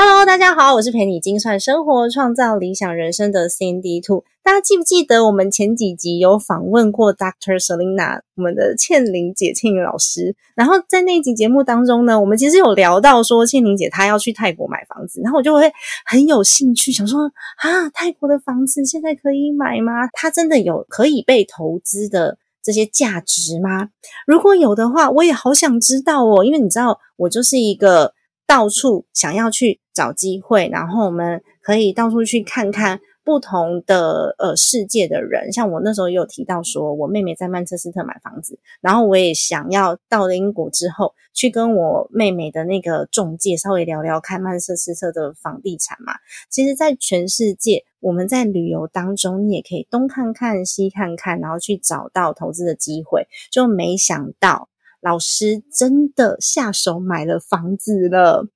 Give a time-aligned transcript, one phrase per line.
[0.00, 4.22] Hello，大家好，我是陪你精算生活、创造理想人生的 Cindy Two。
[4.44, 7.60] 大家记不记得我们前几集有访问过 Dr.
[7.60, 10.36] Selina，我们的倩玲姐、倩玲老师。
[10.54, 15.68] 然后在那集节目当中呢，我们其实有聊到说倩玲姐她要去泰国买房子，然后我就会
[16.06, 17.22] 很有兴趣，想说
[17.56, 20.06] 啊，泰国的房子现在可以买吗？
[20.12, 23.88] 它真的有可以被投资的这些价值吗？
[24.28, 28.14] 如果有的话，我也好想知道哦，因为你知道，我就是一个。
[28.48, 35.52] 到处想要去找机会，然后我们可以到处去看看不同的呃世界的人。
[35.52, 46.12] 像我那时候也有提到说，我妹妹在曼彻斯特买房子，然后我也想要到了英国之后，去跟我妹妹的那个中介稍微聊聊看曼彻斯特的房地产嘛。
[46.48, 53.26] 其实，在全世界，我们在旅游当中，你也可以东看看西看看，然后去找到投资的机会。
[53.50, 54.68] 就没想到。
[55.00, 58.48] 老师真的下手买了房子了，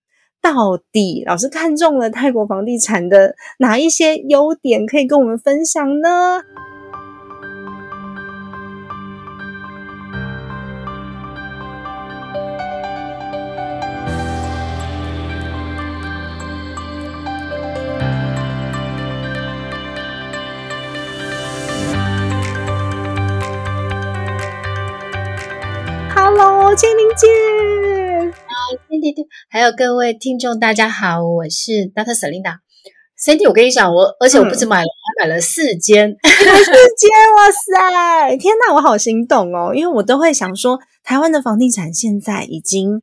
[0.43, 6.43] 到底老师看中了泰国房地产的哪一些优点可以跟我们分享呢
[26.12, 27.81] ？Hello，千灵姐。
[29.48, 32.12] 还有各位听众，大家好，我是 Dr.
[32.12, 32.59] Selina。
[33.19, 38.37] Cindy，我跟你讲，我而且我不止买了，还买了四间， 四间，哇塞！
[38.37, 43.00] 天哪，我好心动哦，因为我都会想说，台湾的房地产现在已经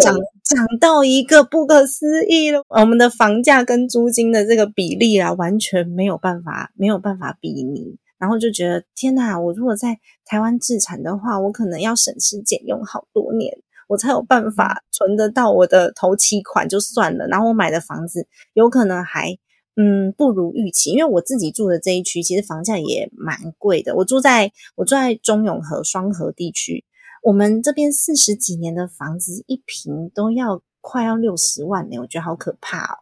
[0.00, 7.98] 涨涨到一个不可思议了，我们的房价跟租金的这个比例啊，完全没有办法，没有办法比拟。
[8.18, 9.38] 然后就觉得天哪！
[9.38, 17.26] 我如果在台湾自产的话，我可能要省吃俭用好多年，我才有办法存得到我的头期款就算了。
[17.26, 19.38] 然后我买的房子有可能还
[19.76, 23.94] 嗯不如预期，因为我自己住的这一区其实房价也蛮贵的。
[23.96, 26.84] 我住在我住在中永和双河地区，
[27.22, 33.00] 我们这边四十几年的房子一平都要快要六十万呢，我觉得好可怕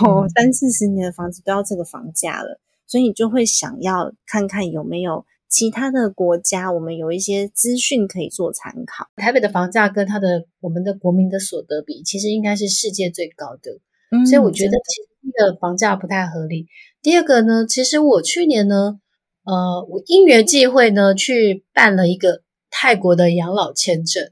[0.00, 0.22] 哦！
[0.22, 2.60] 哦，三四十年的房子都要这个房价了。
[2.86, 9.08] 所以你就会想要看看有没有其他的国家，我们有一些资讯可以做参考。
[9.16, 13.78] 台北的房价跟它的我们的国民的所得比，其实应该是世界最高的。
[14.10, 16.66] 嗯，所以我觉得其实第一个房价不太合理。
[17.00, 19.00] 第二个呢，其实我去年呢，
[19.44, 24.30] 呃，我因缘际会呢，去办了一个泰国的养老签证。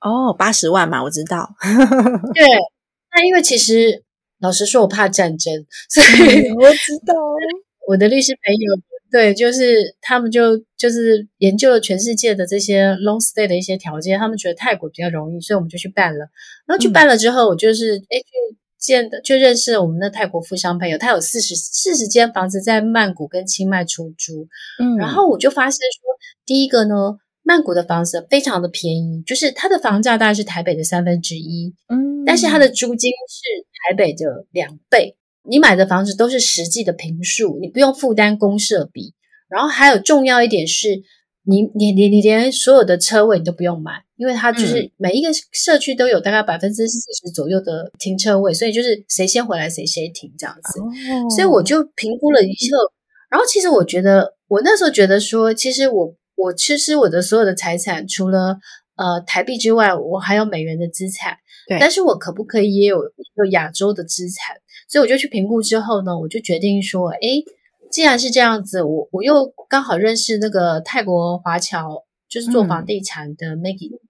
[0.00, 1.54] 哦，八十万嘛，我知道。
[2.34, 2.46] 对，
[3.14, 4.02] 那因为其实
[4.40, 7.14] 老实说，我怕战争，所以我知道。
[7.88, 8.76] 我的律师朋友，
[9.10, 16.18] 对，就是他们就就是研究了全世界的这些 long stay 的一些条件，他们觉得泰国比较容易，所以我们就去办了。
[16.66, 24.46] 然后去办了之后，我就是哎去见的，就认识了我们的泰国富商朋友，他有四十四十间房子在曼谷跟清迈出租。
[24.78, 26.16] 嗯，然后我就发现说，
[26.46, 33.42] 第一个呢，曼谷的房子非常的便宜，就是它的房价大概是台北的三分之一，嗯，但是它的租金是
[33.88, 35.16] 台北的两倍。
[35.50, 39.12] 你买的房子都是实际的平数，你不用负担公设比。
[39.48, 41.02] 然后还有重要一点是，
[41.42, 50.78] 你你你你连所有的车位你都不用买，因为它就是每一个社区都有大概百分之四十左右的停车位，所以就是谁先回来谁谁停这样子。
[51.34, 52.76] 所以我就评估了一下，
[53.28, 58.56] 然后其实我觉得，我那时候觉得说，其实我我其实我的所有的财产除了
[58.94, 61.36] 呃台币之外，我还有美元的资产，
[61.66, 64.54] 对，但是我可不可以也有一个亚洲的资产？
[64.90, 67.44] 所以我就去评估之后呢，我就决定说，诶，
[67.92, 74.00] 既然是这样子，我我又刚好认识那个泰国华侨，就是做房地产的 Maggie，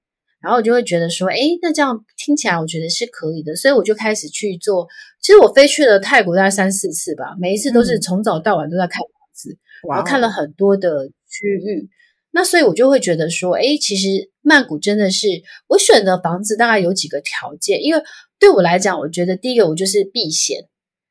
[0.40, 4.88] 然后我就会觉得说，诶，那这样听起来我觉得是可以的，所以我就开始去做。
[5.20, 11.90] 其实我飞去了泰国大概三四次吧，每一次都是从早到晚都在看房子，然后看了很多的区域。
[12.32, 15.26] 那所以我就会觉得说，哎，其实曼谷真的是
[15.66, 18.02] 我选的房子大概有几个条件，因为
[18.38, 20.69] 对我来讲，我觉得第一个我就是避险。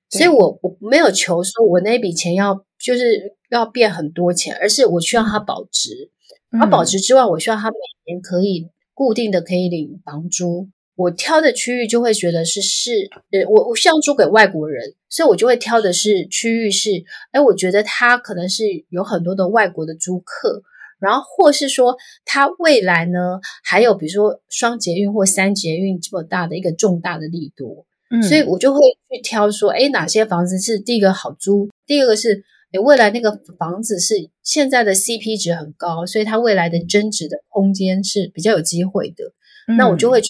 [0.10, 6.12] 所以，我我没有求说，我那笔钱要就是要变很多钱，而是我需要它保值。
[6.52, 10.68] 它保值之外，我需要它每年可以固定的可以领房租。
[10.96, 16.90] 我挑的区域就会觉得是是，呃，我我希望租给外国人，所以我就会挑的是区域是，
[17.32, 20.62] 哎，我觉得它可能是有很多的外国的租客，
[21.00, 21.96] 然后或是说
[22.26, 28.80] 它未来呢还有比如说双捷运或三捷运这么大的一个重大的力度，嗯，所以我就会
[29.10, 39.34] 去挑说，哎，哪些房子是第一个好租，第二个是，哎，未来那个房子是现在的 CP 值很高，所以它未来的增值的空间是比较有机会的，
[39.78, 40.22] 那我就会。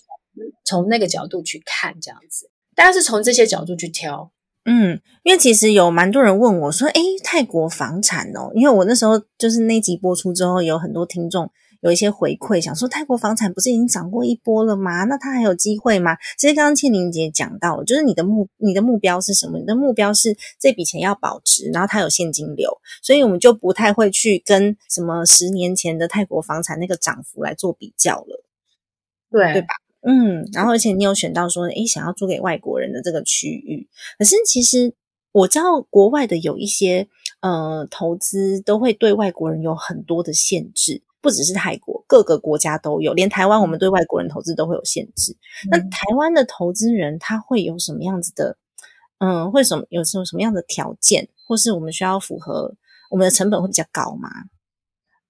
[0.63, 4.31] 从那个角度去看，这样子，大家是从这些角度去挑。
[4.63, 11.49] 嗯，因为其实有蛮多人问我说：“诶，泰国房产哦？”因为我那时候就是那集播出之后，有很多听众
[11.81, 15.03] 有一些回馈，想说泰国房产不是已经涨过一波了吗？
[15.05, 16.17] 那它还有机会吗？
[16.37, 19.57] 其实刚刚倩玲姐讲到了，就是你的目你的目标是什么？
[19.59, 22.69] 你的目标是这笔钱要保值，然后它有现金流，
[23.01, 28.43] 所以我们就不太会去跟什么十年前的泰国房产那个涨幅来做比较了，
[29.31, 29.67] 对对吧？
[30.01, 33.87] 嗯，然后而且你有选到说，诶，想要租给外国人的这个区域，
[34.17, 34.93] 可是其实
[35.33, 37.07] 我知道国外的有一些
[37.41, 45.35] 呃投资都会对外国人有很多的限制，不只是泰国，各个国家都有，连台湾我们对外国人投资都会有限制。
[45.69, 48.57] 那台湾的投资人他会有什么样子的？
[49.19, 52.75] 嗯，会什么有什么什么样的条件，或是我们需要符合
[53.11, 54.29] 我们的成本会比较高吗？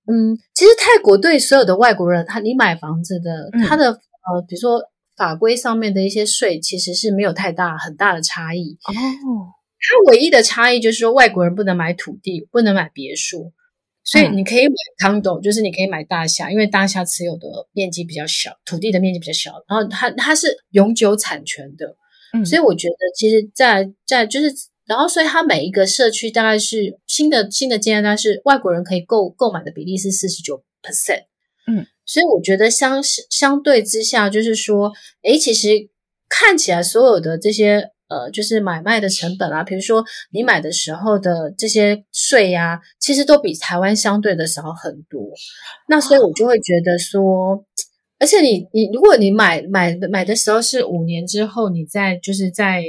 [0.08, 4.02] 嗯，其实泰国对所有的外国人，他你买房子的他的。
[4.32, 4.84] 呃，比如说
[5.18, 8.94] 法规上面的一些税，其实是没有太大很大的差异哦。
[8.94, 13.54] 它唯一的差异就是说，外国人不能买土地，不能买别墅，
[14.12, 14.74] 所以你可以买
[15.06, 21.96] condo，就是你可以买大厦，因为大厦持有的面积比较小，土地的面积比较小，然后它它是永久产权的，
[22.34, 24.52] 嗯，所以我觉得其实，在在就是，
[24.88, 31.26] 然后所以它每一个社区大概是新的新的建案，但是外国人可以购购买的比例是四十九 percent，
[31.68, 31.86] 嗯。
[32.06, 34.92] 所以我觉得相相对之下，就是说，
[35.22, 35.70] 诶，其实
[36.28, 45.22] 看起来所有的这些呃，就是买卖的成本啊，比如说你买的时候的这些税呀，其实都比台湾相对的少很多。
[45.88, 47.64] 那所以我就会觉得说，
[48.20, 52.84] 而且你你如果你买买买的时候是五年之后，你再就是在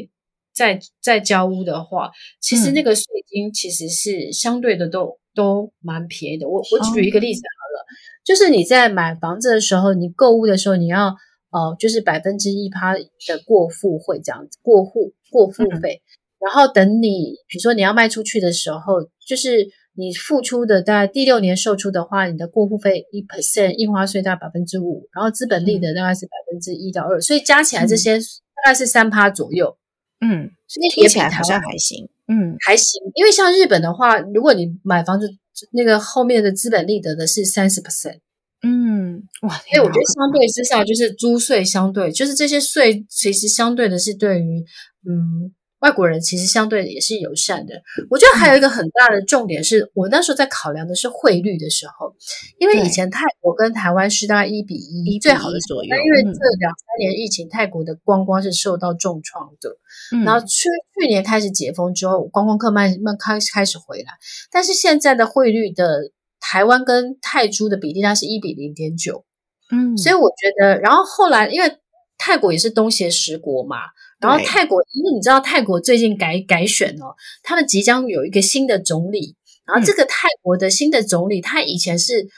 [0.54, 6.48] 再再交屋的话，其实那个税金其实是相对的都都蛮便宜的。
[6.48, 7.86] 我我举一个例子好了。
[8.24, 11.14] 就是你在买房子的时候，你购物的时候，你要
[11.50, 15.52] 呃，就是百分之一趴的过户会这样子过户过户
[15.82, 16.00] 费，
[16.38, 29.76] 然后等你比如说你要卖出去的时候，就是你付出的大概第六年售出的话，你的过户费一 percent，印花税大概百分之五，然后资本利得大概是百分之一到二，所以加起来这些大概是三趴左右。
[30.20, 32.08] 嗯，所以听起来好像还行。
[32.28, 35.28] 嗯，还行，因为像日本的话，如果你买房子。
[35.72, 38.20] 那个后面的资本利得的是三十 percent，
[38.62, 44.64] 嗯，哇，所以我觉得相对之下，就是租税相对，就是这些税其实相对的是对于
[45.08, 47.72] 嗯外国人其实相对也是友善的。
[48.10, 52.14] 我觉得还有一个很大的重点是我那时候在考量的是汇率的时候，
[52.58, 59.74] 因为以前泰国跟台湾是大概一比一最好的左右，但因为这两三年疫情，泰国的观光是受到重创的。
[60.22, 60.68] 然后去
[61.00, 64.12] 去年开始解封之后，观光客慢慢开开始回来，
[64.52, 66.10] 但是现在的汇率的
[66.40, 69.24] 台湾跟泰铢的比例它是一比零点九，
[69.70, 71.78] 嗯，所以我觉得，然后后来因为
[72.18, 73.76] 泰国也是东协十国嘛，
[74.20, 82.28] 然后泰国因为你知道泰国最近改改选哦，他们即将有一个新的总理，然后这个泰国的新的总理他以前是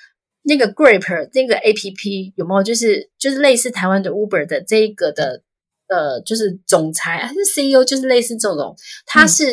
[0.42, 2.62] 那个 Grab 那个 A P P 有没有？
[2.62, 5.42] 就是就是类似台湾的 Uber 的这一个的。
[5.88, 9.44] 呃，就是总裁还是 CEO，就是类似这种，他是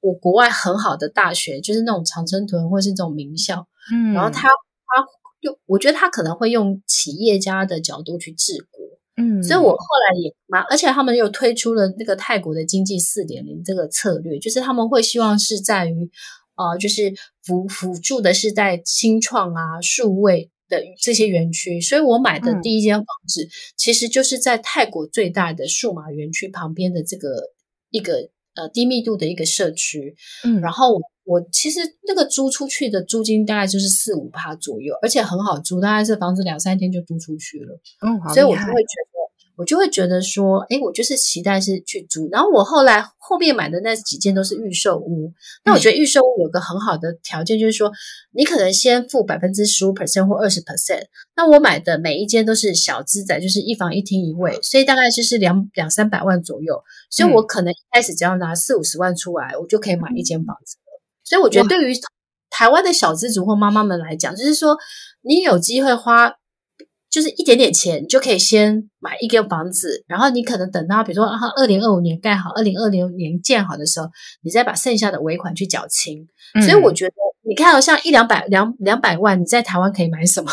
[0.00, 5.06] 我国外很好的大学，就是那种常春藤或是这种名校，嗯，然后他他
[5.40, 8.84] 用，我觉得他可能会用企业家的角度去治国，
[9.16, 16.10] 嗯，所以我后来也蛮，而且他们又推出了那个泰国的经济四点零这个策略，就是他们会希望是在于，
[16.56, 17.12] 呃，就是
[17.42, 20.50] 辅辅助的是在新创啊、数位。
[20.68, 23.46] 的这些园区，所以我买的第一间房子
[23.76, 27.50] 其实就是在泰国最大的数码园区旁边的这个
[27.90, 30.14] 一个呃低密度的一个社区。
[30.44, 37.80] 嗯，然后我其实那个租出去的租金大概就是四五趴左右，而且很好租，大概这房子两三天就租出去了。
[38.06, 39.11] 嗯，所以我就会觉得。
[39.56, 45.32] 我就会觉得说，哎，我就是期待是去租，然后我后来后面买的那几间都是预售屋。
[45.64, 47.92] 那我觉得预售屋有个很好的条件，就是说
[48.32, 51.02] 你可能先付百分之十五 percent 或二十 percent。
[51.36, 56.82] 那我买的每一间都是小资仔，就是一房一厅一卫，所以大概就是两两三百万左右。
[57.10, 61.00] 所以我可能一开始只要拿四五十万出来，我就可以买一间房子了。
[61.24, 61.94] 所以我觉得对于
[62.48, 64.78] 台湾的小资族或妈妈们来讲，就是说
[65.20, 66.36] 你有机会花。
[67.12, 74.08] 就是一点点钱，你就可以先买一个房子，然后你可能等到比如说啊，二零二五年盖好，二零二零年建好的时候，
[74.42, 76.26] 你再把剩下的尾款去缴清。
[76.66, 77.14] 所以我觉得，
[77.46, 80.50] 你看到像一两百两两百万，你在台湾可以买什么？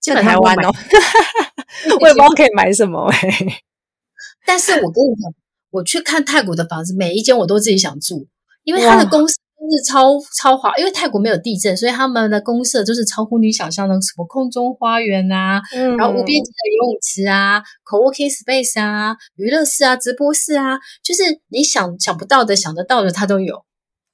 [0.00, 0.70] 在台湾哦，
[2.00, 3.62] 我也不知道可以买什么哎。
[4.44, 5.32] 但是我跟你讲，
[5.70, 8.26] 我去看泰国的房子，每一间我都自己想住，
[8.64, 9.38] 因为他的公司
[9.70, 15.60] 是超超华，因为泰国没有地震，所以他们的公社就是超乎你想象的，什么空中花园啊，
[15.98, 23.64] 然后无边际的游泳池啊，co-working space 啊，娱乐室啊，直播室啊，就是你想想不到的、想得到的，它都有。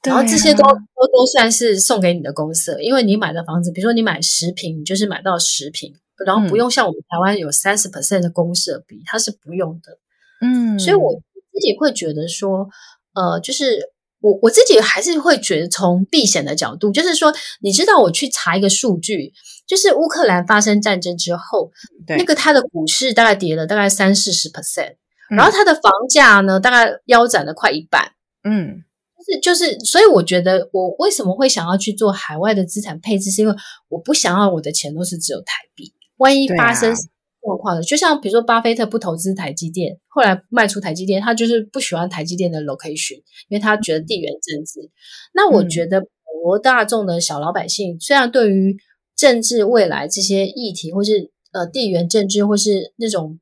[0.02, 9.98] 然后这些都都都算是送给你的公社，因为你买的房子，比如说你买十平，你就是买到十平，然后不用像我们台湾有三十 percent 的公社比，它是不用的。
[10.40, 11.12] 嗯，所以我
[11.52, 12.66] 自己会觉得说，
[13.12, 13.90] 呃，就是
[14.20, 19.32] 我我自己还是会觉得从避险的角度，就是说，你知道我去查一个数据，
[19.66, 21.70] 就是乌克兰发生战争之后，
[22.16, 24.96] 那个它的股市大概跌了大概三四十 percent，
[25.30, 28.12] 然后它的房价呢大概腰斩了快一半。
[28.44, 28.84] 嗯。
[29.22, 33.54] 是，就是，所以我觉得我为什么会想要去做海外的资产配置，是因为
[33.88, 36.94] 我不想要我的钱都是只有台币，万一发生
[37.42, 43.16] 状况的，就像比如说巴菲特不投资台积电，后来卖出台积电，他就是不喜欢台积电的 location，
[43.48, 44.90] 因为他觉得地缘政治。
[45.32, 46.08] 那我觉得普
[46.44, 48.76] 罗大众的小老百姓，虽然对于
[49.16, 53.38] 政治未来这些议题，或是呃地缘政治，或是那种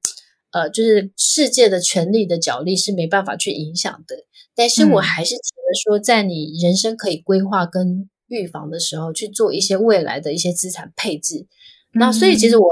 [0.51, 4.25] 呃就是世界的权力的角力，是没办法去影响的。
[4.55, 11.47] 但是我还是觉得说，在你人生可以规划跟预防的时候，去做一些未来的一些资产配置。
[11.93, 12.69] 那所以其实我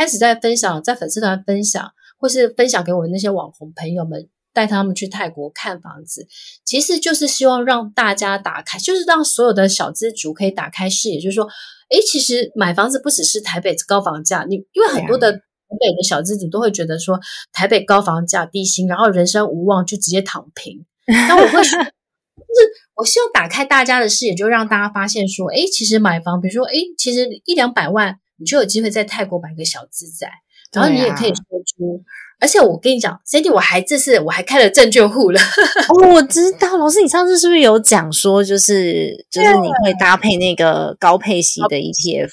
[0.00, 6.26] 开始在分享，在粉丝团分享，或是分享给我那些网红朋友们，带他们去泰国看房子，
[6.64, 11.44] 其实就是希望让大家打开，就是让所有的小资族可以打开视野，就是说，
[11.90, 15.38] 诶，其实买房子不只是台北高房价，你因为很多的台
[15.78, 17.20] 北的小资主都会觉得说，
[17.52, 20.86] 台北高房价低薪，然后人生无望，就直接躺平。
[21.28, 30.28] 那我会说，就是我希望打开大家的视野，就让大家发现说，哎，其实买房，比如说，哎，其实一两百万，你就有机会在泰国买个小资宅，
[30.72, 32.02] 然后你也可以说出。
[32.40, 35.40] 而且我跟你讲，Cindy，我还这次我还开了证券户了。
[35.88, 42.30] 哦，我知道，老师，你上次是不是有讲说，就是就是你会搭配那个高配息的 ETF？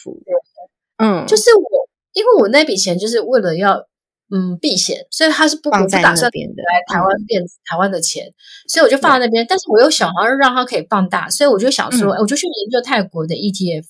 [0.98, 3.86] 嗯，就是我，因为我那笔钱就是为了要。
[4.30, 8.26] 嗯，避险，所以他是不不打算来台湾变台湾的钱，
[8.68, 9.46] 所以我就放在那边。
[9.48, 13.86] 但是我又想要让它可以放大，所以我就想说，我就去研究泰国的 ETF，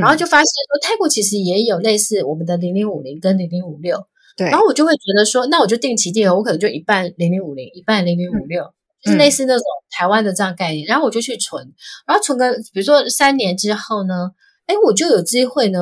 [0.00, 4.04] 然后就发现说，泰国其实也有类似我们的零零五零跟零零五六。
[4.36, 8.64] 对，然后我就会觉得说，那我就定期定额，我可能就一半零零五零，一半零零五六，
[9.00, 9.62] 就是类似那种
[9.96, 10.84] 台湾的这样概念。
[10.88, 11.72] 然后我就去存，
[12.04, 14.32] 然后存个比如说三年之后呢，
[14.66, 15.80] 哎，我就有机会呢。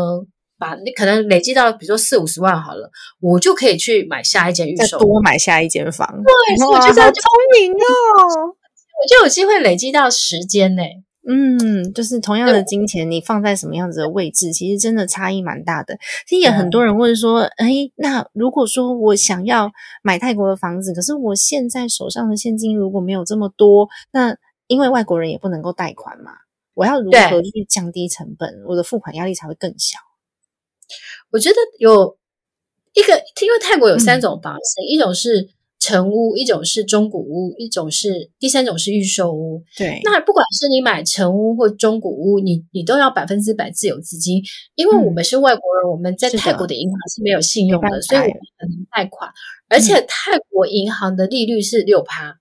[0.58, 6.06] 把你可能累积到，比如说四五十万好了，我就可以去买下一间预售，多买下一间房。
[6.08, 7.22] 对，我觉得好聪
[7.58, 7.76] 明哦，
[8.46, 10.82] 我就有机会累积到时间呢。
[11.28, 15.98] 嗯，就是同样的金钱，你放在什么样子的位置，其实真的差异蛮大的。
[16.24, 19.72] 其实也很多人问说，哎，那如果说我想要
[20.04, 24.36] 买泰国的房子，可是我现在手上的现金如果没有这么多，那
[24.68, 26.30] 因为外国人也不能够贷款嘛，
[26.74, 29.98] 我要如何去降低成本，我的付款压力才会更小？
[31.30, 32.16] 我觉得有
[32.94, 33.12] 一个，
[33.42, 39.62] 因为泰国有三种房型，一种是成屋，一种是中古屋，一种是第三种是预售屋。
[39.76, 44.42] 对，那不管是你买成屋或中古屋，你你都要百分之百自有资金，
[44.74, 49.30] 因为我们是外国人，我们在泰国的银行是没有信用的，所以我们很难贷款，
[49.68, 52.38] 而且泰国银行的利率是六趴，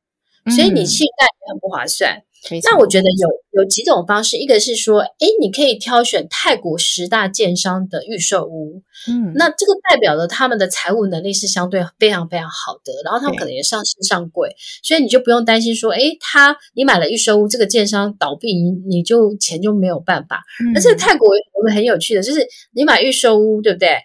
[0.56, 2.24] 所以你信贷也很不划算。
[2.64, 14.50] 那我觉得有有几种方式，一个是说，哎，你可以挑选泰国十大建商的预售屋，嗯，那这个代表了他们的财务能力是相对非常非常好的，然后他们可能也上市上柜，
[14.84, 20.44] 所以你就不用担心说，哎，他你买了预售屋，这个建商倒闭，你你就钱就没有办法。
[20.76, 23.98] 而且泰国我们很有趣的，就是你买预售屋，对不对？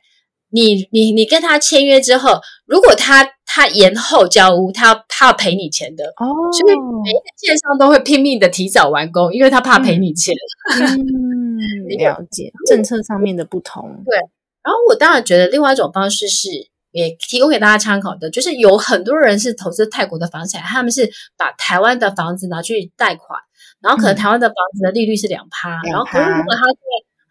[0.53, 6.05] 你你你跟他签约之后，如果他他延后交屋，他要他要赔你钱的。
[6.05, 10.33] 哦，所以每一个建商都会拼命的提早完工，因为他怕赔你钱。
[10.79, 11.59] 嗯，
[11.99, 14.03] 了解政策上面的不同。
[14.05, 14.17] 对，
[14.63, 16.49] 然后我当然觉得另外一种方式是
[16.93, 23.37] 也提供给大家参考的，就是有很多人是投资泰国的房产，他们是把台湾的房子拿去贷款，
[23.83, 26.79] 然后可能台湾的房子的利率是两趴，然后可是如果他在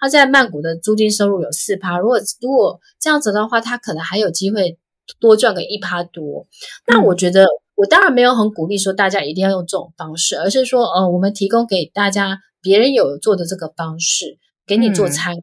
[0.02, 4.78] 他在曼谷的租金收入有四趴，如果如果这样子的话，他可能还有机会
[5.20, 6.48] 多赚个一趴多。
[6.88, 14.38] 那我觉得，我当然没有很鼓励说大家一定要用这种方式，而是说，呃，我们提供给大家别人有做的这个方式，
[14.68, 15.42] 给你做参考。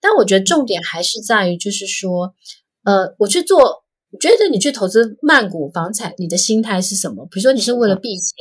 [0.00, 2.32] 但我觉得重点还是在于，就是说，
[2.84, 3.84] 呃，我去做，
[4.16, 7.26] 觉得你去投资曼谷房产，你的心态是什么？
[7.30, 8.34] 比如说，你是为了避险，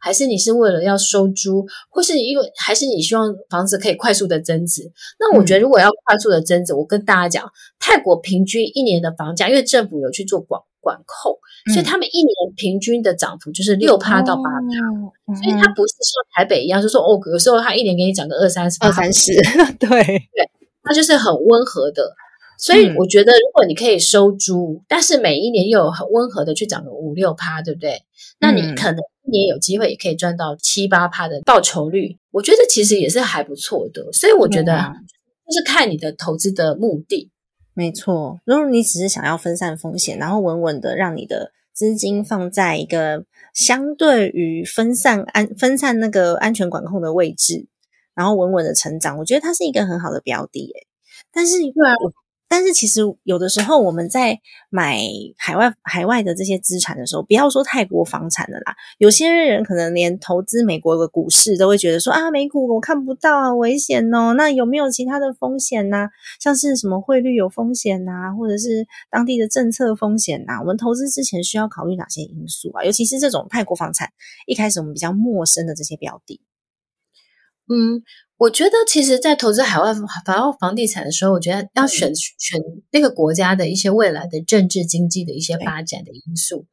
[0.00, 4.82] 还是你是为了要收租，或是因为还是你希望房子可以快速的增值？
[5.20, 7.48] 那我觉得，如果要快速的增值，我跟大家讲，
[7.78, 11.38] 泰国平均一年的房价，因为政府有去做管管控，
[11.72, 19.32] 所以他们一年平均的涨幅就是六趴到八趴，所以它不是像台北一样，就说哦，有时候它一年给你涨个二三十，二三十，
[19.78, 19.88] 对
[20.34, 20.50] 对，
[20.82, 22.12] 它就是很温和的。
[22.62, 28.04] 所以我觉得，如果你可以收租，但是每一年又有很温和的去涨个五六趴，对不对？
[28.38, 32.18] 那你可能一年有机会也可以赚到七八趴的报酬率。
[32.30, 34.12] 我觉得其实也是还不错的。
[34.12, 34.92] 所以我觉得
[35.44, 37.32] 就是看你的投资的目的。
[37.74, 47.66] 没错，如果你只是想要分散风险，然后稳稳的让你的资金放在一个相对于分散安分散那个安全管控的位置，
[48.14, 50.60] 然后稳稳的成长，我觉得它是一个很好的标的。
[50.60, 50.86] 诶
[51.32, 51.96] 但是对啊。
[52.52, 55.00] 但是其实有的时候我们在买
[55.38, 64.34] 海外海外的这些资产的时候，不要说泰国房产的啦，有些人可能连投资美国的股市都会觉得说啊，美股我看不到啊，危险哦。
[64.34, 66.10] 那有没有其他的风险呢？
[66.40, 70.60] 像是什么汇率有风险呐，或者是当地的政策风险呐？
[70.60, 72.84] 我们投资之前需要考虑哪些因素啊？
[72.84, 74.10] 尤其是这种泰国房产，
[74.46, 76.38] 一开始我们比较陌生的这些标的，
[77.72, 78.02] 嗯。
[78.42, 86.66] 我觉得，其实，在投资海外房房地产的时候，我觉得要选选那个国家的一些未来的政治经济的一些发展的因素。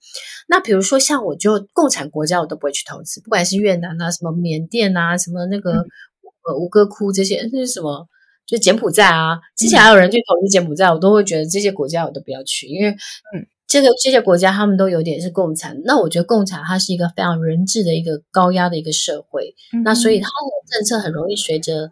[0.47, 8.07] 那比如说，像我就共产国家，我都不会去投资，不管是越南啊、什么缅甸啊、什么那个呃吴哥窟这些，那是什么？
[8.47, 13.45] 就柬埔寨啊，之前还有人去投资柬埔寨，我都会觉得这些国家我都不要去，因为嗯。
[13.69, 21.89] 这个这些国家他们都有点是共产，那我觉得共产它是一个非常人治的一个高压的一个社会，那所以它的政策很容易随着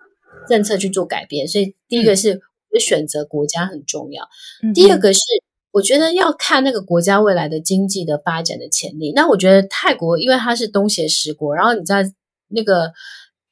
[0.50, 2.41] 政策去做改变，所以第一个是
[2.79, 4.27] 选择国家很重要，
[4.74, 5.22] 第二个是
[5.72, 9.13] 我觉得要看那个国家未来的经济的发展的潜力。
[9.15, 12.11] 那我觉得泰国因为它是东协十国，然后你在
[12.50, 12.92] 那个。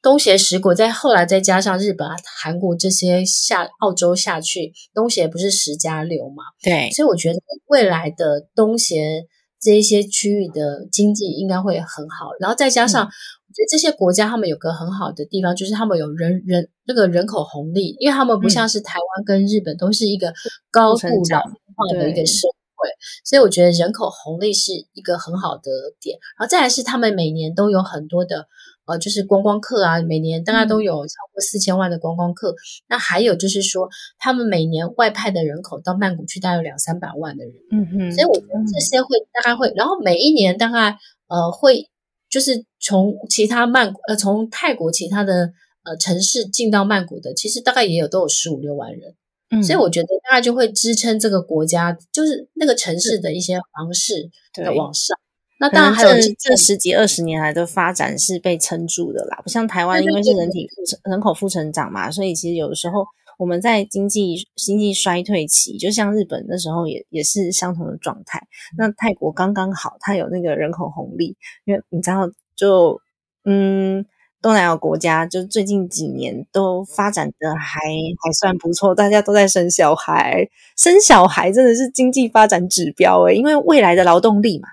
[0.06, 2.08] 东协十国再后来再加上日本、
[2.40, 6.44] 韩国这些下澳洲下去，东协不是十加六嘛？
[6.62, 9.26] 对，所以我觉得未来的东协
[9.60, 12.30] 这一些区域的经济应该会很好。
[12.40, 20.32] 然后再加上，我觉得这些国家他们有个很好的地方，就是他们有人人那个人口红利，因为他们不像是台湾跟日本都是一个
[20.70, 22.88] 高度老化的一个社会，
[23.24, 26.20] 所以我觉得人口红利是一个很好的点。
[26.38, 28.48] 然后再来是他们每年都有很多的。
[28.88, 32.56] 呃，就是观光客啊，每年大概都有超过四千万的观光客。
[32.88, 37.54] 那还有就是说，他们每年外派的人口到曼谷去，大概有两三百万的人。
[37.72, 41.90] 嗯哼，所以我觉得这些会大概会，然后每一年大概呃会
[42.30, 45.52] 就是从其他曼谷呃从泰国其他的
[45.84, 49.16] 呃城市进到曼谷的，其实大概也有都有十五六万人。
[49.50, 55.18] 嗯，所以我觉得大概就会支撑这个国家，就是那个城市的一些房市的往上。
[55.58, 60.68] 那当然，还有这十几二十年来的发展是被撑住的啦，不像台湾，因为是人体
[61.06, 63.06] 人口负成长嘛，所以其实有的时候
[63.38, 68.42] 我们在经济经济衰退期，就像日本那时候也也是相同的状态。
[68.78, 73.00] 那泰国刚刚好，它有那个人口红利，因为你知道，就
[73.46, 74.06] 嗯，
[74.42, 77.80] 东南亚国家就最近几年都发展的还
[78.22, 84.68] 还算不错，大家都在生小孩，生小孩真的是经济发展指标诶，因为未来的劳动力嘛。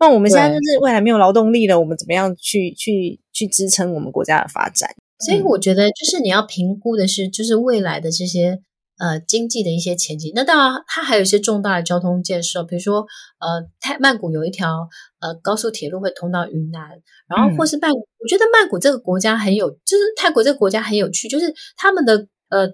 [0.00, 4.90] 那我们现在就是未来没有劳动力了，我们怎么样去去去支撑我们国家的发展？
[5.18, 8.58] 所以我觉得，就是你要评估的是，就是未来的这些
[8.98, 10.32] 呃经济的一些前景。
[10.34, 13.00] 那当然，它还有一些重大的交通建设，比如说
[13.40, 14.88] 呃，泰曼谷有一条
[15.20, 16.88] 呃高速铁路会通到云南，
[17.28, 22.66] 然后或是曼，我觉得曼谷这个国家很有，就是泰国这个国家很有趣，就是他们的呃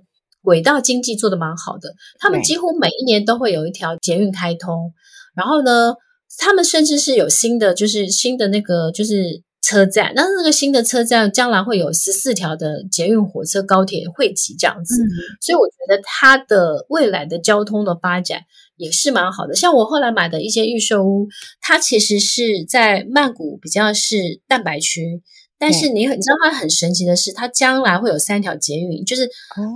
[0.42, 4.94] 轨道经济做的蛮好的，他们几乎每一年都会有一条捷运开通，
[5.34, 5.94] 然后呢。
[6.38, 10.12] 他们甚至是有新的，就是新的那个，就是车站。
[10.14, 14.94] 那那个新的车站将来会有十四条的捷运、火车、高铁汇集这样子。
[15.40, 18.42] 所以我觉得它的未来的交通的发展
[18.77, 19.55] 也是蛮好的。
[19.55, 21.27] 像我后来买的一些预售屋，
[21.61, 25.22] 它其实是在曼谷比较是蛋白区，
[25.59, 29.29] 但是你你知道它很神奇的是，它将来会有三条捷运，就是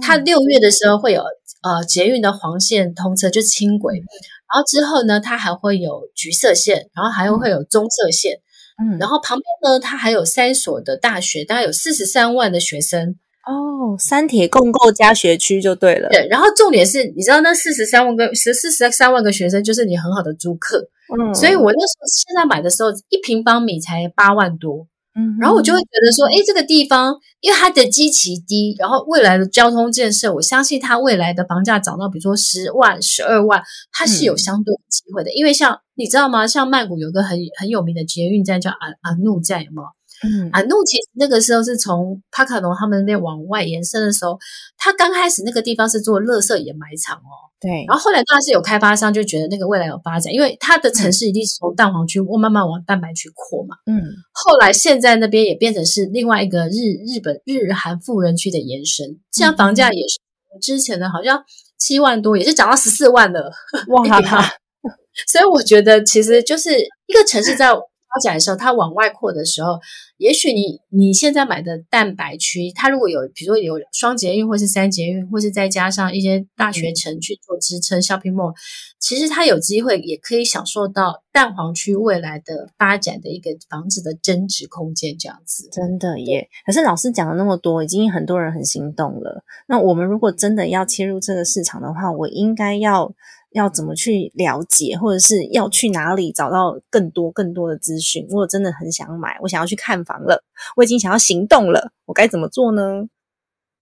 [0.03, 1.23] 它六月的时候会有
[1.63, 3.97] 呃捷运的黄线通车，就是轻轨。
[3.97, 8.41] 然后之后呢，它还会有橘色线，然后还会有棕色线，
[8.83, 13.15] 嗯，然后旁边呢，它还有三所的大学，大概有四十三万的学生
[13.47, 16.09] 哦，三铁共构加学区就对了。
[16.11, 35.33] 对，然后重点是，你知道那四十三万个十四十三万个学生，就是你很好的租客，嗯，所以我那时候现在买的时候，一平方米才八万多，嗯，然后我就会觉得说，哎，这个地方因为它的基期低，然后未来的交通建设，我相信它未来的房价涨到比如说十万、十二万，它是有相对的机会的。
[35.33, 36.47] 因为像你知道吗？
[36.47, 39.89] 像曼谷有个很很有名的捷运站叫阿阿怒站，有没有？
[40.23, 44.39] 嗯安怒其实那个时候是从帕卡农他们那边往外延伸的时候，
[44.77, 47.49] 他刚开始那个地方是做垃圾掩埋场哦。
[47.61, 53.77] 对，然后后来当然是有开发商就觉得那个未来有发展，因为它的城市一定是从蛋黄区慢慢往蛋白区扩嘛。
[53.87, 54.01] 嗯
[54.33, 60.19] 后来现在那边也变成是另外一个日日本日韩富人区的延伸，现在房价也是
[60.61, 61.45] 之前的好像
[61.79, 63.53] 七万多，也是涨到十四万了。
[63.89, 64.05] 哇，
[65.29, 67.69] 所以我觉得其实就是一个城市在
[68.13, 69.79] 发展的时候，它往外扩的时候，
[70.17, 78.53] 也许你你现在买的蛋白区，它如果有比如说有双捷运或是三捷运，或是再加上一些大学城去做支撑 shopping mall，
[78.99, 85.69] 其实它有机会也可以享受到蛋黄区未来的发展的一个房子的增值空间，这样子。
[85.71, 86.49] 真的耶！
[86.67, 89.45] 可是老师讲了那么多，已经很多人很心动了。
[89.69, 93.13] 那我们如果真的要切入这个市场的话，我应该要
[93.53, 98.27] 要怎么去了解，或者是要去哪里找到更多更多的资讯？
[98.29, 100.45] 如果真的很想买，我想要去看房了，
[100.77, 102.83] 我已经想要行动了，我该怎么做呢？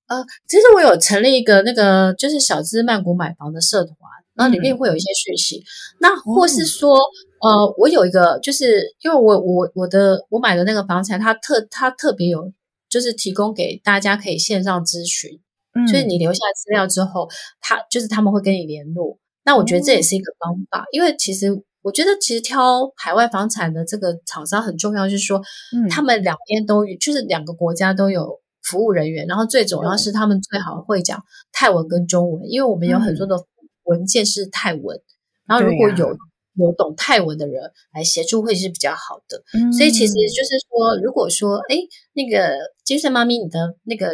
[0.06, 3.94] 呃，其实我有成立一个那个就是小资曼谷买房的社团，
[4.34, 5.62] 然后里面会有一些讯息。
[6.00, 6.96] 那或是说，
[7.42, 12.50] 呃，我有一个，就是因为我我我的我买的那个房产，它特它特别有，
[12.88, 15.38] 就是提供给大家可以线上咨询，
[15.74, 17.28] 嗯所以你留下资料之后，
[17.60, 19.18] 他就是他们会跟你联络。
[19.48, 21.48] 那我觉得这也是一个方法，因为其实
[21.80, 25.38] 我觉得其实挑海外房产的这个厂商很重要，就是说
[25.74, 25.88] 嗯。
[25.88, 33.42] 他们两边都有，就是两个国家都有服务人员，然后最主要是他们最好会讲泰文跟中文，因为我们有很多的
[33.84, 35.00] 文件是泰文，
[35.46, 36.14] 然后如果有、
[36.56, 39.42] 有懂泰文的人来协助会是比较好的。
[39.54, 41.76] 嗯所以其实就是说，如果说，哎，
[42.12, 44.12] 那个金穗妈咪，你的那个，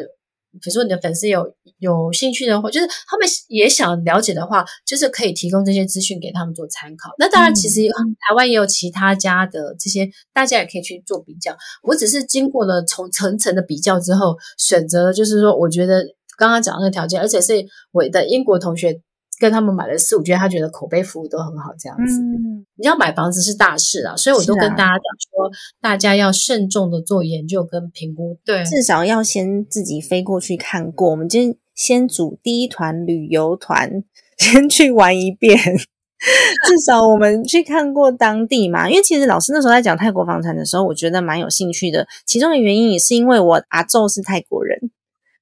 [0.61, 7.11] 比如说你的粉丝有有兴趣的话，就是他们也想了解的话，就是可以提供这些资讯给他们做参考。
[7.19, 11.57] 那当然，其实台湾也有其他家的这些，大家也可以去做比较。
[11.83, 16.05] 我只是经过了从层层的比较之后，选择了就是说，我觉得
[16.37, 19.01] 刚刚讲的那个条件，而且是我的英国同学。
[19.39, 22.21] 跟他们买了四五间，他觉得口碑服务都很好，这样子。
[22.21, 28.37] 嗯你要买房子是大事啊，所以我都跟大家讲说，大家要慎重的做研究跟评估。
[28.45, 31.11] 对，至少要先自己飞过去看过。
[31.11, 34.03] 我们今先组第一团旅游团，
[34.39, 35.57] 先去玩一遍。
[36.67, 42.07] 至少我们去看过当地嘛，因为其实老师那时候在讲泰国房产的时候，我觉得蛮有兴趣的。
[42.25, 44.91] 其中的原因也是因为我阿昼是泰国人，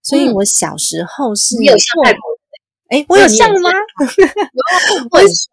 [0.03, 2.21] 所以嗯我小时候是你有像泰国
[2.93, 3.71] 哎，我有像吗？
[3.73, 5.49] 人，或者是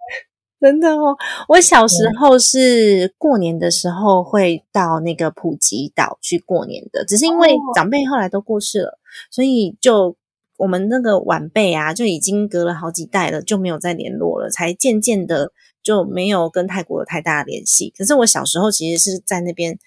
[0.60, 1.16] 真的哦，
[1.48, 9.00] 我小时候是过年的时候会到那个普吉岛去过年的，只是因为哦长辈后来都过世了，
[9.32, 10.18] 所以就
[10.58, 17.94] 我们那个晚辈啊，就已经隔了好几代了，就没有再联络了，才渐渐的就没有跟泰国有太大的联系。
[17.98, 19.80] 可是我小时候其实是在那边，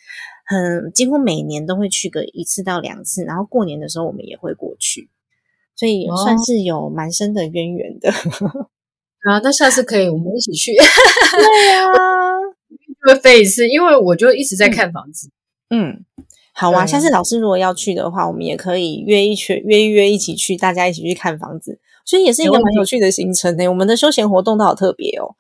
[0.47, 5.11] 很几乎每年都会去个一次到两次，然后过年的时候我们也会过去，
[5.77, 8.11] 所以哦算是有蛮深的渊源的。
[9.29, 11.89] 啊，那下次可以我们一起去， 对啊。
[13.05, 15.29] 会飞一次，因为我就一直在看房子。
[15.71, 16.05] 嗯，
[16.55, 23.67] 好啊，下次老师如果要去的话，我们也可以约一圈，约一约一起去，大家一起去看房子，所以也是一个蛮有趣的行程呢。
[23.67, 25.35] 我们的休闲活动都好特别哦，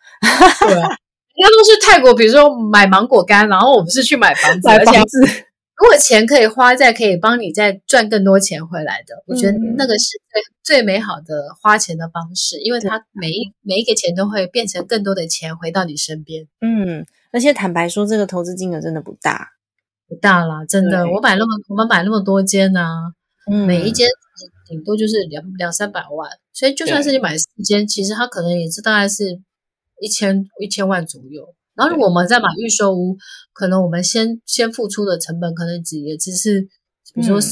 [0.66, 0.88] 对啊，
[1.36, 5.44] 人家都是泰国，比如说买芒果干，然后我们是去买房子，而且子，
[5.76, 9.74] 如果钱可以花在可以帮你再赚更多钱回来的，我觉得嗯。
[9.76, 16.46] 那个是最最美好的花钱的方式，因为它每一每一个钱都会变成更多的钱回到你身边。
[16.60, 19.48] 嗯，而且坦白说，这个投资金额真的不大，
[20.06, 23.12] 不大啦，真的，我买那么我们买那么多间呢、
[23.50, 24.06] 嗯，每一间
[24.68, 29.40] 顶多就是两两三百万，所以就算是你买四间，其实它可能也是大概是
[30.00, 31.54] 一千一千万左右。
[31.74, 33.16] 然后如果我们再买预售屋，
[33.52, 36.62] 可能我们先先付出的成本可能只也只是，
[37.14, 37.42] 比如说嗯。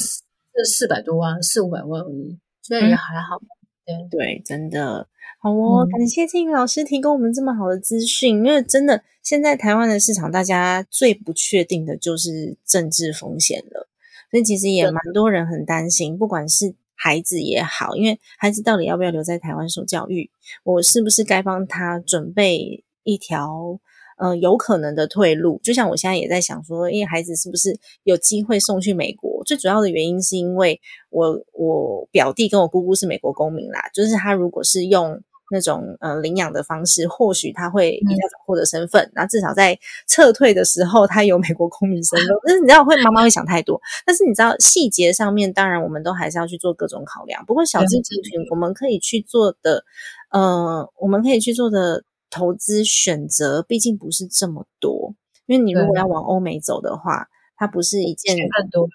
[0.53, 3.41] 四四百多万、四五百万而已，所以也还好。
[3.87, 5.07] 对，对，真的。
[5.39, 5.91] 好哦，嗯。
[5.91, 13.89] 感谢静怡老师提供我们这么好的资讯，因为真的现在台湾的市场，大家最不确定的就是政治风险了，
[14.31, 14.91] 所以其实也对。
[14.91, 20.29] 蛮多人很担心，不管是孩子也好，因为孩子到底要不要留在台湾受教育，
[20.65, 23.79] 我是不是该帮他准备一条。
[24.21, 29.43] 呃，有可能的退路，就像我现在也在想说，因为孩子是不是有机会送去美国？
[29.47, 30.79] 最主要的原因是因为
[31.09, 35.19] 我我表弟跟我姑姑是美国公民啦，就是他如果是用
[35.51, 42.29] 那种呃领养的方式，或许他会比较早获得身份，然后至少在撤退的时候他有美国公民身份。
[42.45, 47.43] 但是你知道会妈妈会想太多，但是你知道细节上面，当然我们都还是要去做各种考量。
[47.47, 49.83] 不过小资族群我们可以去做的，
[50.31, 55.15] 呃，我们可以去做的投资选择，毕竟不是这么多。
[55.47, 58.87] 因为你如果要往欧美走的话，它不是一件很多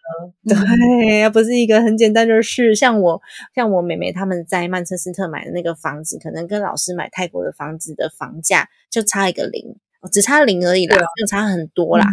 [0.45, 2.73] 的， 对，它不是一个很简单的事。
[2.73, 3.21] 像我，
[3.53, 9.75] 像我妹妹他们在曼彻斯特买的那个房子，可能跟老师买泰国的房子的房价就差一个零，
[10.11, 12.07] 只差零而已啦，就差很多啦，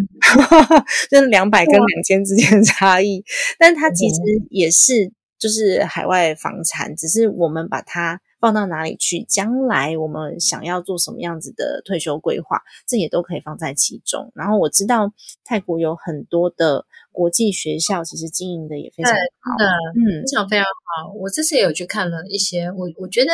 [1.09, 3.25] 就是两百跟两千之间的差异。
[3.61, 4.17] 但它其实
[4.51, 8.21] 也是就是海外房产，只是我们把它。
[8.43, 9.23] 放到哪里去？
[9.23, 14.33] 将来我们想要做什么样子的退休规划，这也都可以放在其中。
[14.35, 15.13] 然后我知道
[15.45, 19.55] 泰国有很多的国际学校，其实经营的也非常好，
[19.95, 21.13] 嗯，非常非常好。
[21.15, 23.33] 我这次也有去看了一些，我我觉得，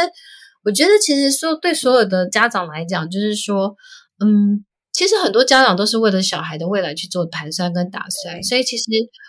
[0.62, 3.75] 我觉得其实说对所有的家长来讲，就是说，
[4.23, 8.42] 嗯，其实很多家长都是为了小孩的未来去做盘算跟打算。
[8.42, 8.85] 所以其实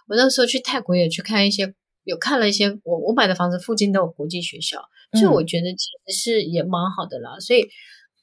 [0.10, 4.82] 我那时候去泰国也去看一些，有看了一些，我我买的房子附近都有国际学校。
[5.14, 7.40] 所以我觉得其实是也蛮好的啦。
[7.40, 7.68] 所以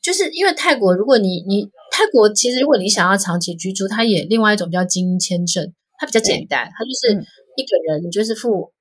[0.02, 7.14] 就是因为泰国，如果你你泰国其实如果你想要长期居住，它也另外一种叫精英签证，它比较简单，它就是
[7.56, 8.72] 一个人你就是付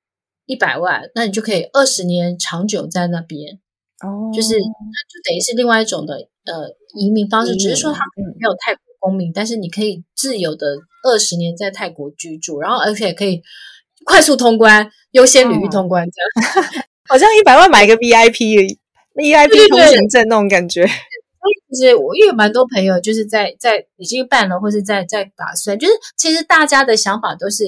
[0.44, 3.58] 一百万，那你就可以二十年长久在那边。
[4.04, 6.14] 哦，就是就等于是另外一种的
[6.44, 13.42] 呃移民方式，只是说他没有泰国公民，但是你可以自由的二十年在泰国居住，然后而且可以
[14.04, 16.84] 快速通关，优先履历通关这样。
[17.08, 20.86] 好像一百万买一个 VIP，VIP 通行证那种感觉。
[21.68, 27.64] 其实我也有蛮多朋友，就是在在已经办了，或是在在打算，就是其实大家的想法都是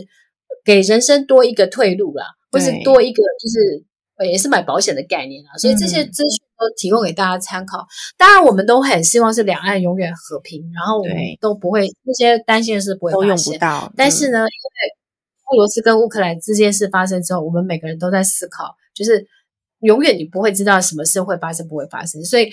[0.64, 3.84] 给人生多一个退路啦，或是多一个就是
[4.16, 5.50] 呃也是买保险的概念啦。
[5.58, 7.86] 所以这些资讯都提供给大家参考。
[8.16, 13.92] 当然，我们都很希望是两岸永远和平，然后我们都不会那些担心的事不会都用不到。
[13.96, 14.48] 但是呢，因为
[15.52, 18.74] 俄罗斯跟乌克兰这件事发生之后，我们每个人都在思考。
[18.98, 19.24] 就是
[19.80, 22.50] 永远你不会知道什么事会发生，不会发生，所以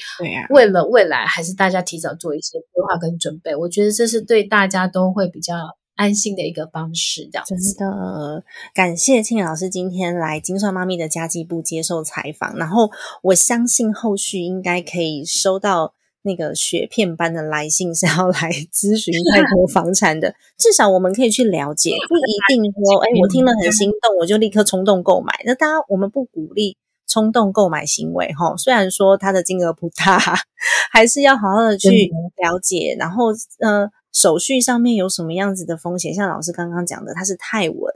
[0.52, 3.56] 为了未来，还是大家提早做一些规划跟准备。
[3.56, 5.56] 我觉得这是对大家都会比较
[5.96, 7.28] 安心的一个方式。
[7.32, 12.92] 这样真的感谢庆老师今天来金算妈咪的家计部接受采访，然后
[13.24, 15.96] 我相信后续应该可以收到。
[16.26, 25.40] 那个雪片般的来信是要来咨询泰国房产的，至少我们可以去了解，不一定说，哎，我听了很心动，我就立刻冲动购买。
[25.46, 28.58] 那当然，我们不鼓励冲动购买行为，哈。
[28.58, 30.20] 虽然说它的金额不大，
[30.92, 32.96] 还是要好好的去了解。
[32.98, 33.26] 然后，
[33.60, 36.12] 呃，手续上面有什么样子的风险？
[36.12, 37.94] 像老师刚刚讲的，它是泰文，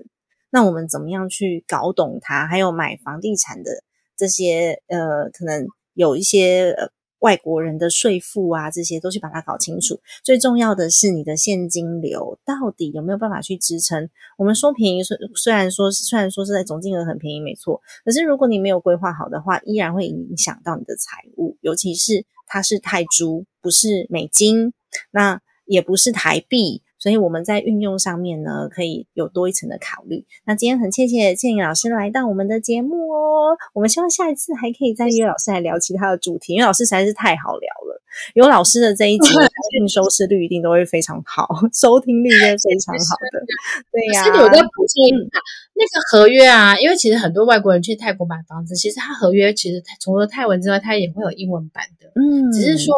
[0.52, 2.46] 那我们怎么样去搞懂它？
[2.46, 3.72] 还有买房地产的
[4.16, 5.66] 这些，呃，可能
[5.96, 6.90] 有一些呃。
[7.20, 10.00] 外国人的税负啊，这些都去把它搞清楚。
[10.24, 14.10] 最重要的是，你的现金流到底有没有办法去支撑？
[14.38, 17.82] 我们说便宜，虽虽然说虽然说是在总金额很便宜，没错。
[18.04, 21.58] 可是如果你没有规划好的话，依然会影响到你的财务。
[21.62, 24.74] 尤其是它是泰铢，不是美金，
[25.12, 26.82] 那也不是台币。
[27.00, 30.26] 所以我们在运用上面呢，可以有多一层的考虑。
[30.46, 33.58] 那今天很谢谢倩颖老师来到我们的节目哦。
[33.74, 38.02] 我们希望下一次还可以再约老师来聊其他的主题，因为老师实在是太好聊了。
[38.34, 39.30] 有老师的这一集，
[39.72, 43.46] 定收视率一定都会非常好，收听率也非常好的。
[43.92, 44.24] 对呀。
[44.26, 45.40] 是我再补充一下，
[45.76, 52.12] 那个合约啊，因为其实很多外国人去泰国买房子，其实他合约其实除了泰文之外，他也会有英文版的。
[52.16, 52.94] 嗯，只是说。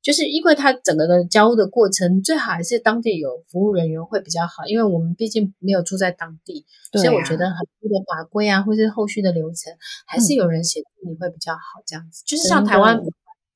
[0.00, 9.72] 就是因为它整个的交屋的过程，最好还是当地有服务人员会比较好，因为我们毕竟没有住在当地，所以我觉得很多的法规啊，或是后续的流程，
[10.06, 11.82] 还是有人协助你会比较好。
[11.84, 12.98] 这样子，就是像台湾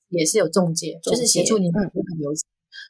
[0.08, 2.42] 也是有中介，就是协助你很多流程。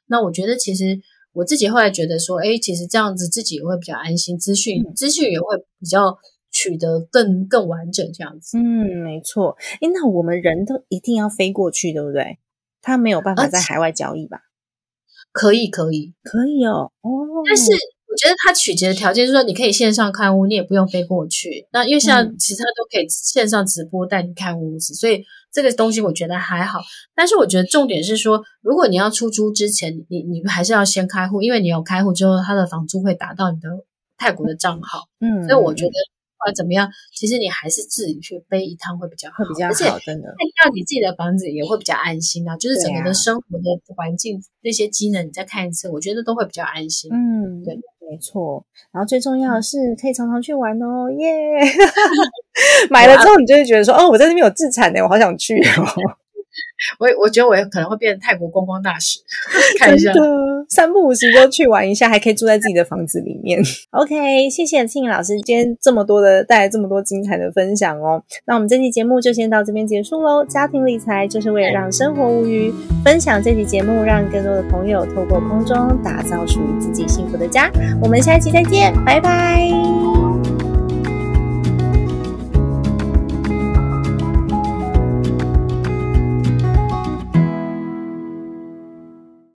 [0.07, 0.99] 那我觉得其实
[1.33, 6.19] 我自己后来觉得说，哎，其实这样子自己也会比较安心，资讯资讯也会比较
[6.51, 8.59] 取得更更完整这样子。
[8.59, 9.57] 嗯，没错。
[9.81, 12.39] 哎，那我们人都一定要飞过去，对不对？
[12.83, 14.41] 他没有办法在海外交易吧？
[15.33, 16.93] 可以，可以，可以哦。
[17.01, 17.11] 哦，
[17.47, 21.67] 但是我觉得他取决的条件是说，你可以线上看屋，你也不用飞过去。
[21.73, 26.81] 那因为现在其他都可以线上直播带你看屋子，所以这个东西我觉得还好。
[27.15, 33.71] 但是我觉得重点是说，如果你要出租之前，你你还是要先开户，因为你有开户之后，他的房租会打到你的
[34.19, 35.09] 泰国的账号。
[35.21, 35.93] 嗯，所以我觉得。
[36.43, 40.27] 不管怎么样，其实你还是自己去背一趟会比较会比较好，真的。
[40.59, 47.13] 看到你自己的房子也会比较安心啊，就是整个的生活的环境那些机能，你再看一次，我觉得都会比较安心。
[47.15, 47.77] 嗯，对，
[48.11, 48.67] 没错。
[48.91, 51.31] 然后最重要的是可以常常去玩哦，耶！
[52.91, 55.87] 买了之后，你就会觉得说，哦，我在那边有自产呢，我好想去哦。
[56.99, 59.19] 我我觉得我可能会变成泰国观光大使，
[59.79, 60.13] 看一下，
[60.69, 63.61] 三不五时就去玩一下，还可以住在自己的房子里面。
[63.93, 68.23] OK，谢谢庆老师今天这么多的带来这么多精彩的分享哦。
[68.47, 70.45] 那我们这期节目就先到这边结束喽。
[70.45, 72.73] 家庭理财就是为了让生活无余，
[73.05, 77.71] 分享这期节目，让更多的朋友透过空中打造属于自己幸福的家。
[78.03, 80.12] 我们下期再见，拜拜。